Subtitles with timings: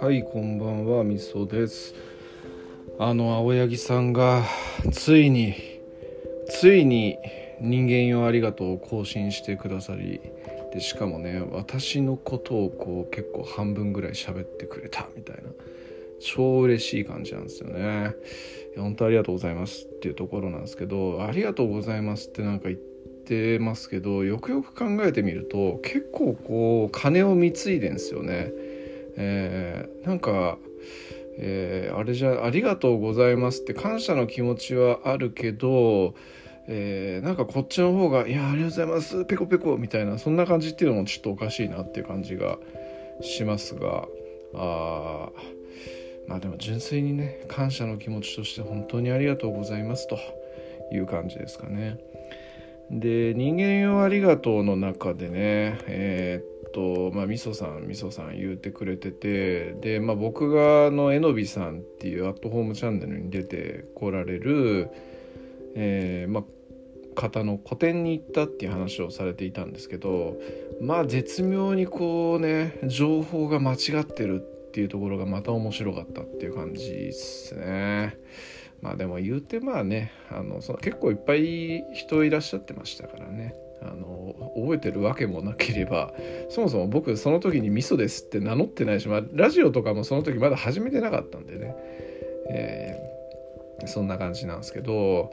[0.00, 1.94] はいこんばんはみそです。
[2.98, 4.42] あの青柳さんが
[4.90, 5.54] ついに
[6.48, 7.18] ついに
[7.60, 10.22] 人間よありがとうを更新してくださり
[10.72, 15.42] でしかもね私のことをこう結構半分ぐらい喋ってくれたみたいな
[16.20, 18.14] 超嬉しい感じなんですよね。
[18.78, 22.93] 本当ありがとうございますっていうところなんですけどありがとうございますってなんか言って
[23.24, 28.52] てますけどよくよく考えてみると結構こう金を貢いでんですよね
[29.16, 30.58] えー、なんか、
[31.38, 36.14] えー、あれじゃありがとうございますって感謝の気持ちはあるけど、
[36.66, 42.58] えー、なんかこっちの方が「いやありがとうございますペコペコ」みたいなそんな感じっていうのもちょっとおかしいなっていう感じが
[43.20, 44.08] しますが
[44.54, 45.30] あ
[46.26, 50.18] まあでも純粋にね感謝の気持ちとして本当にありがとうございますと
[50.92, 51.98] いう感じですかね。
[52.90, 64.90] で人間よありがとうの中でねえー、とまあみそさんみそさん言うてくれててで、まあ、僕があのえのびさんっていうアットホームチャンネルに出てこられる、
[65.74, 66.44] えー、まあ
[67.14, 70.36] 方の個展に行ったっていう話をされていたんですけど
[70.80, 78.18] まあ絶妙にこうね情報が間違ってるっていうところがまた面白かったっていう感じですね。
[78.84, 83.54] まあでも言うてまあねあのその結構いっぱい人いらっしゃってましたからね。
[83.82, 86.14] あの覚えてるわけもなければ
[86.48, 91.74] そもそも僕その時に「味噌です」って名乗ってないし、まあ、ラジオとかもその時まだ始めてなかったんでね、
[92.48, 95.32] えー、そんな感じなんですけど。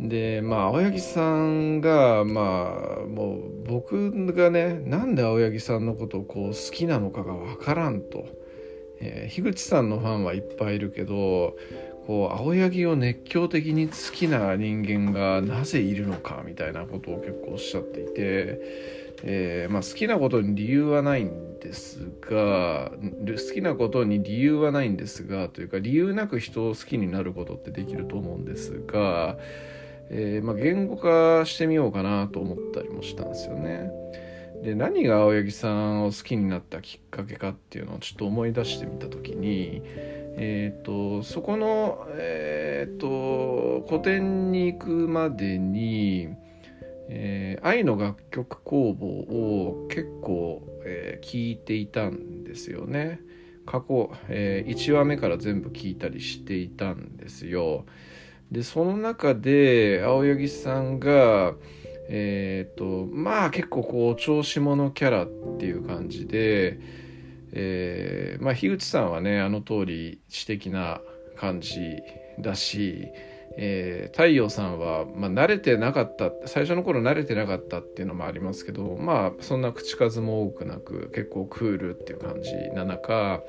[0.00, 8.24] でまあ青柳さんがまあもう僕がねなんで青柳さんのことをこう好きなのかが分からんと、
[9.00, 11.56] えー、樋口さんのファンはいっぱいいるけど
[12.08, 18.60] こう青柳を熱狂的に好きな人間がなぜいるのかみたいなことを結構おっしゃっていて、
[19.24, 29.36] えー、まあ、好きなことに理由はないんですが好きなことに理由はないんですがというか理由なく人を好きになることってできると思うんですが、
[30.08, 33.90] えー、まあ、言語化してみようかなと思ったりもしたんですよね。
[34.62, 39.82] で何が青柳さんを好きになったきっかけかっていうのをちょっと思い出してみた時に
[40.40, 46.28] えーと、そこの、えーと、古典に行くまでに、
[47.08, 53.20] えー、愛の楽曲工房を結構、えー、いていたんですよね。
[53.66, 57.84] 過去、えー、1話目から全部聞いたりしていたんですよ。
[58.52, 61.54] でその中で青柳さんが
[62.08, 65.28] えっ、とまあ結構こう調子者キャラっ
[65.58, 66.80] ていう感じで、
[67.52, 71.00] えー、まあ樋口さんはねあの通り知的な
[71.36, 72.02] 感じ
[72.38, 73.08] だし、
[73.56, 83.42] えー、太陽さんは、まあ、慣れてなかった最初の頃慣れてなかったっていうのもありますけどまあそんな口数も多くなく結構クールっていう感じな中、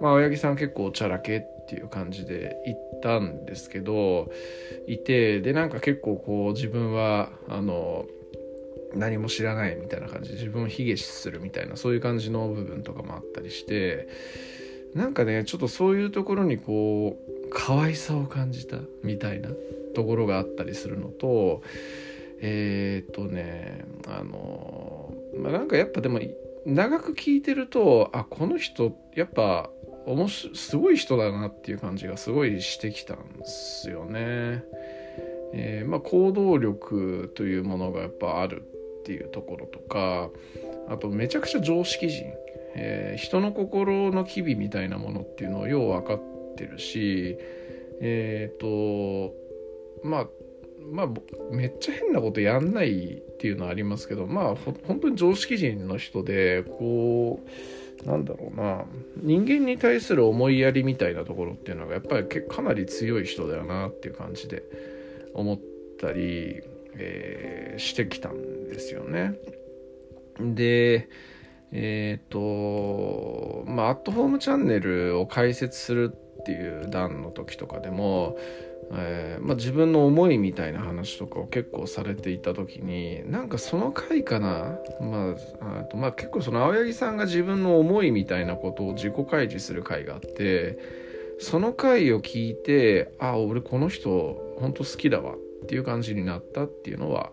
[0.00, 4.30] まあ、青柳さん結構おちゃらけっていう感じで行ったんですけど
[4.86, 8.06] いてでなんか結構こう自分はあの
[8.94, 14.08] 何も知らないみたいな感じ自分を卑下するみたいなそういう感じの部分とかもあったりして
[14.94, 19.50] なんかねちょっとそういうところにこう可愛さを感じたみたいな
[19.94, 21.62] ところがあったりするのと
[22.40, 26.20] えー、っとねあのまあなんかやっぱでも
[26.64, 29.70] 長く聞いてるとあこの人やっぱ
[30.06, 34.64] おもしすごい人だなっていう感じがすごいしてきたんですよね。
[35.52, 38.62] えー、まあ、行動力というものがやっぱある
[39.08, 40.28] っていうところとか
[40.90, 42.26] あとめちゃくちゃ常識人、
[42.74, 46.20] えー、人の心の機微みたいなものっていうのをよう分かっ
[46.56, 47.38] てるし
[48.02, 49.34] えっ、ー、と
[50.06, 50.26] まあ
[50.92, 51.08] まあ
[51.50, 57.40] めっちゃ変なことやんないっていうのはありますけどまあほ本当に常識人の人でこ
[58.04, 58.84] うなんだろうな
[59.16, 64.64] 人間に対する思いやりみたいなところっていうのがやっぱりかなり強い人だよなっていう感じで
[65.32, 65.58] 思っ
[65.98, 66.60] たり
[66.98, 69.34] えー、してきたんですよね。
[70.40, 71.08] で
[71.72, 78.36] えっ、ー、とまあアットホームチャンネルを開設するっていう段の時とかでも、
[78.92, 90.78] えー、まあ、自分の思いみたいな話とかを結構されていた時になんかその回かな、まあ、あとまあ結構その青柳さんが自分の思いみたいなことを自己開示する回があって
[91.40, 97.32] その回を聞いてあ俺この人本当好きだわっっていう感じになったっていうのは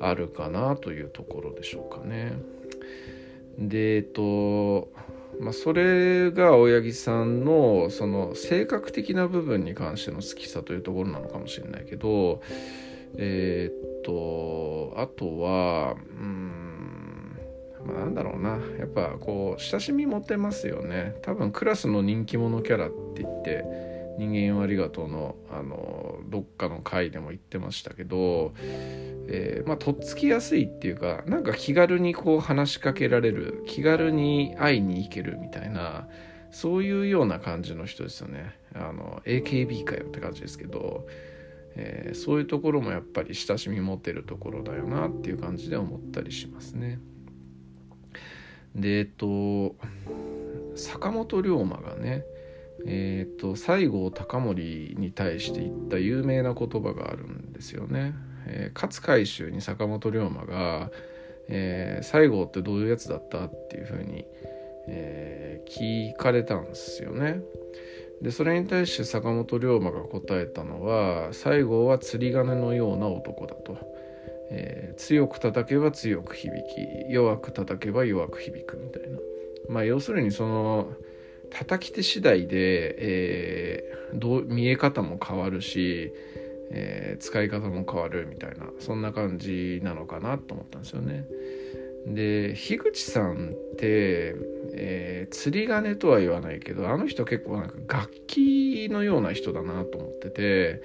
[0.00, 2.32] あるかなというところでしょうかね。
[3.58, 4.88] でえっと
[5.40, 12.40] まあ、それが青柳さんのその性格的な部分に関しての好きさというところなのかもしれないけど
[13.18, 17.38] えー、っとあとはうん
[17.86, 28.54] まなんだろうなやっぱこう親しみ持てますよね多分クラスの人気者キャラって言って人間ありがとうのあのどっかの回でも言ってましたけど、
[29.28, 36.08] えー、まあとっつきやすいっていうかなんか気軽にこう話しかけられる気軽に会いに行けるみたいな
[36.50, 38.58] そういうような感じの人ですよね。
[38.74, 41.06] あの AKB かよって感じですけど、
[41.74, 46.98] えー、そういうところもやっぱり親しみ持てるところだよなっていう感じで思ったりしますね。
[48.74, 49.76] でえっと
[50.74, 52.24] 坂本龍馬がね
[52.84, 58.14] えーと、西郷隆盛に対して言った有名な言葉があるんですよね。
[58.46, 60.90] えー、勝海舟に坂本龍馬が、
[61.48, 64.24] えー、西郷ってどういうやつだったっていうふうに、
[64.88, 67.40] えー、聞かれたんですよね。
[68.22, 73.76] でそれに対して坂本龍馬が答えたのは西郷は釣り鐘のような男だと、
[74.50, 79.18] えー、強く叩けば強く響き弱く叩けば弱く響くみたいな
[79.68, 80.92] まあ要するにその
[81.50, 86.12] 叩き手次第で、えー、どう見え方も変わるし、
[86.70, 91.24] えー、使い方も変わるみたいなそんな感じなのかなと思ったんですよね。
[92.06, 94.36] で樋口さんって、
[94.74, 100.82] えー、釣り鐘とは言わないけどあの人結構なんか楽器のような人だなと思ってて、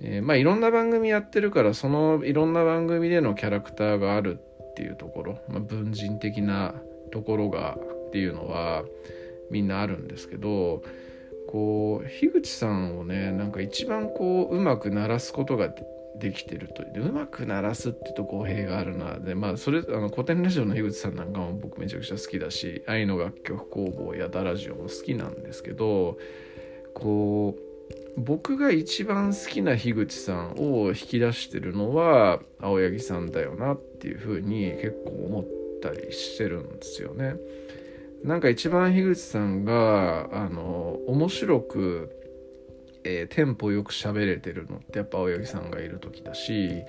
[0.00, 6.74] えー、まあいろんな番組やってるからそのいろんな番組でのキャラクターがあるっていうところ、まあ、文人的な
[7.10, 7.76] ところが
[8.08, 8.84] っていうのは
[9.52, 10.82] みんなあるんですけど
[11.46, 15.68] こう樋口さんをねなんか一番こううまく鳴らすことが
[16.18, 26.18] できてるとうまく鳴らすってと語弊があるなでまあそれあの古典ラジオの樋口さんなんかも僕めちゃくちゃ好きだし愛の楽曲工房やダラジオも好きなんですけど
[26.94, 27.72] こう
[28.16, 35.44] 僕が一番好きな樋口さんを引き出してるのは青柳さんだよなっていうふうに結構思っ
[35.80, 37.36] たりしてるんですよね。
[38.24, 42.10] なんか一番樋口さんがあの面白く、
[43.04, 46.82] えー、テンポよく喋れてるのってやっぱ青柳さんがいる時だし、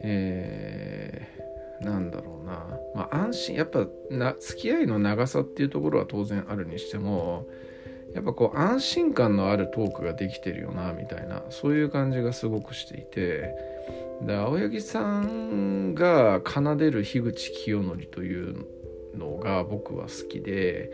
[0.00, 7.46] えー、なんだろうな、まあ、安心やっぱな付き合いの長さっていうところは当然あるにしても
[8.14, 13.54] やっぱこう安心感のあるトークができてるよなみたいなそういう感じがすごくしていて。
[14.22, 18.64] で青柳さんが奏でる樋口清則という
[19.16, 20.90] のが僕は好きで、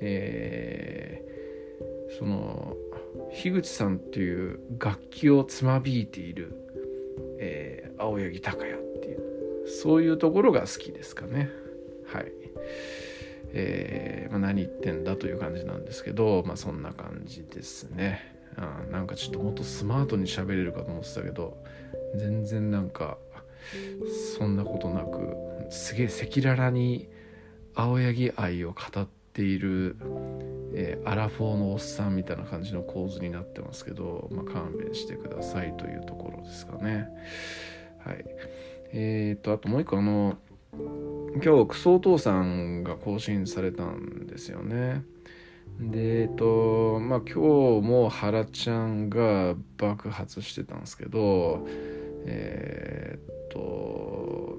[0.00, 2.76] えー、その
[3.32, 6.56] 樋口さんっていう楽器をつまびいている、
[7.38, 11.50] えー、青柳高也っていうそういうところが好きですかね
[12.06, 12.32] はい。
[13.56, 18.34] えーまあ、何言ってんだという感じなんですけど、まあ、そんな感じですね。
[18.56, 21.56] あなんかちょっともっとスマートに喋れるかと思ってたけど
[22.16, 23.18] 全然なんか
[24.38, 25.36] そんなことなく
[25.70, 27.08] すげえ赤裸々に
[27.74, 29.96] 青柳愛を語っている、
[30.74, 37.08] えー、アラフォーのおっさんみたいな感じの構図になってますけど、まあ、勘弁してくださいというところですかね。
[38.04, 38.24] はい。
[38.92, 40.36] えっ、と、あともう一個あの、
[41.42, 45.02] 今日クソお父さんが更新されたんですよね。
[45.80, 51.66] で、えっと、まあ今日も原ちゃんが爆発してたんですけど、
[52.26, 54.58] えー、っと、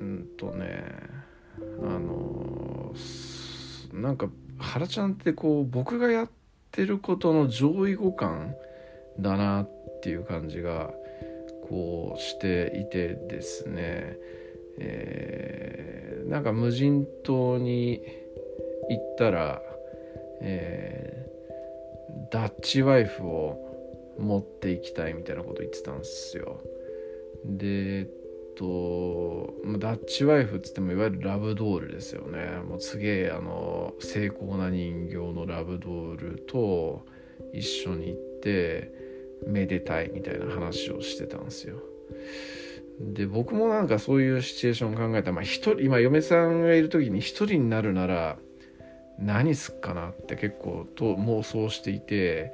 [0.00, 1.25] うんとね、
[1.82, 2.92] あの
[3.92, 4.28] なんか
[4.58, 6.30] 原ちゃんってこう僕がやっ
[6.70, 8.52] てることの上位互換
[9.18, 10.90] だなっていう感じが
[11.68, 14.16] こうしていてですね、
[14.78, 18.02] えー、なんか無人島に
[18.88, 19.62] 行ったら、
[20.40, 26.60] えー、ダッチワイフを持っていきたいみたいなこと言ってたんですよ。
[27.44, 28.08] で
[28.56, 32.60] とまダッチワイフっつってもいわゆるラブドールですよね。
[32.68, 37.06] もうすげえあの精巧な人形のラブドールと
[37.52, 38.92] 一緒に行って
[39.46, 41.76] めでたいみたいな話をしてたんですよ。
[42.98, 48.38] で僕もなんかそういうシチュエーション考えたら、まあ、人今嫁さんがいる時に一人になるなら
[49.18, 52.52] 何すっかなって結構と妄想していて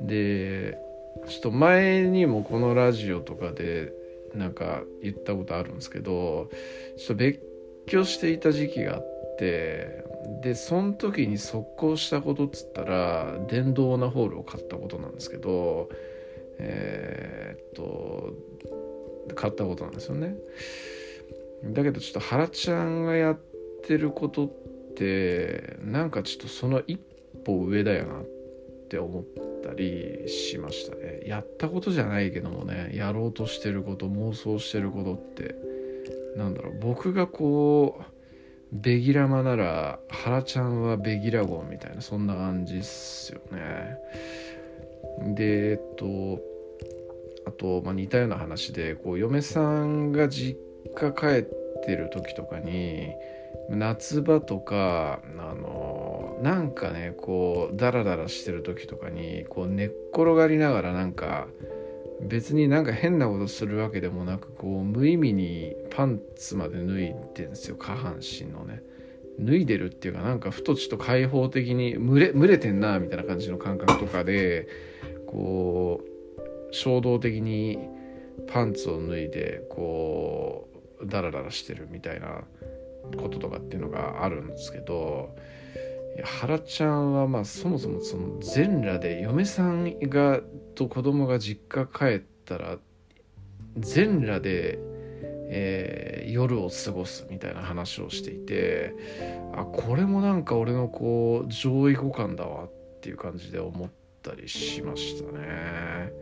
[0.00, 0.78] で
[1.28, 3.92] ちょっと前にもこのラジオとかで
[4.34, 6.50] なんか言ったことあるんですけど
[6.96, 7.40] ちょっと別
[7.86, 10.04] 居していた時期があって
[10.42, 15.88] でその時に速攻したことっつったら電動ナホールを買ったことなんですけど
[16.58, 18.34] えー、っと
[19.34, 20.36] 買ったことなんですよね。
[21.64, 23.40] だけどちょっと原ちゃんがやっ
[23.84, 24.48] てることっ
[24.94, 27.00] てなんかちょっとその一
[27.44, 28.41] 歩上だよなって
[28.92, 29.24] って思っ
[29.64, 31.22] たりしましたね。
[31.24, 35.54] やったことじゃないけどもねやろうとしてること妄想してることって
[36.36, 36.78] なんだろう。
[36.78, 38.04] 僕がこう
[38.70, 43.96] ベギラマなら原ちゃんはベギラゴンみたいなそんな感じっすよね。
[45.34, 46.38] でえっと
[47.46, 50.58] あと、まあ、似たような話でこう嫁さんが実
[50.94, 51.42] 家帰っ
[51.84, 53.08] てる時とかに
[53.70, 55.91] 夏場とかあの
[56.42, 61.46] なんかねこうダラダラしてる時とかにこう寝っ転がりながらなんか
[62.20, 67.76] 別になんか変なことするわけでもなくこう無意味にパンツまで脱いでんですよ。
[67.76, 68.82] 下半身のね。
[69.38, 74.68] 脱いでるっていうかなんかふとちょっと開放的に蒸れ蒸れてんなみたいな感じの感覚とかで
[75.26, 76.02] こ
[76.70, 77.78] う衝動的に
[78.48, 80.68] パンツを脱いでこ
[81.00, 82.42] うダラダラしてるみたいな
[83.16, 85.34] こととかっていうのがあるんですけど
[86.20, 90.40] 原ちゃんはまあそもそもその全裸で嫁さんが
[90.74, 92.78] と子供が実家帰ったら
[93.78, 94.78] 全裸で、
[95.48, 98.94] えー、夜を過ごすみたいな話をしていて
[99.54, 103.90] あこれもなんか俺のこう上位互換だわっていう感じで思っ
[104.22, 106.12] たりしましたね。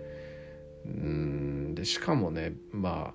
[0.86, 3.14] うんでしかもねまあ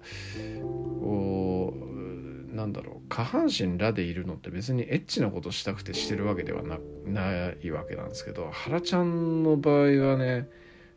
[1.02, 10.50] こうなんだろう下半身らでいるのって別にエッチなことしたくてしてるわけではなないわけなんですけど原ちゃんの場合はね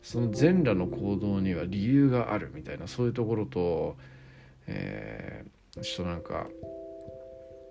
[0.03, 3.97] その全裸の行動には理由があるみたいなそういうところと、
[4.67, 6.47] えー、ちょっとなんか、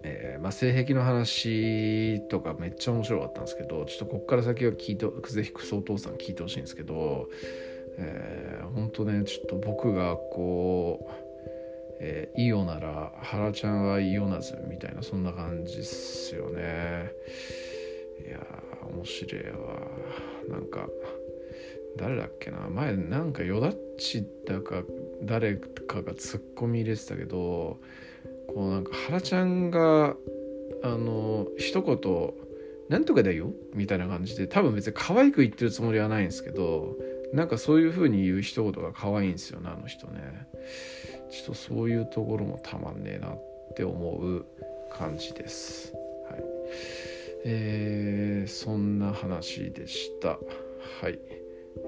[0.04, 7.30] えーまあ、性癖の話とかめっちゃ面白かったんですけどちょっとこっから先は聞いてぜひクソお父さん聞いてほしいんですけど、
[7.98, 11.27] えー、本当ねちょっと僕がこう
[12.00, 17.12] えー、イオなら原ちゃんはイオナズみたいなそんな感じっすよね。
[18.26, 18.40] いや
[18.90, 19.80] 面白いわ。
[20.50, 20.88] なんか
[21.98, 22.60] 誰だっけな。
[22.70, 24.84] 前なんかよだっちだか
[25.24, 27.80] 誰かがツッコミ入れてたけど
[28.48, 30.16] こうなんか原ちゃんが
[30.84, 32.34] あの一言
[32.90, 36.96] 「なんとかだよ」みたいな感じで多分別に可愛く言ってるつもりはないんですけど
[37.34, 40.48] なんかそういう風に言う一言が可愛いんですよねあの人ね。
[41.30, 43.40] ちょっとそういうところもたまんねえなっ
[43.76, 44.46] て思う
[44.92, 45.94] 感じです。
[46.30, 46.44] はい。
[47.46, 50.30] えー、そんな話でした。
[50.30, 51.20] はい。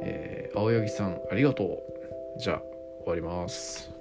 [0.02, 1.64] えー、青柳さんありがと
[2.38, 2.40] う。
[2.40, 2.62] じゃあ
[3.04, 3.99] 終わります。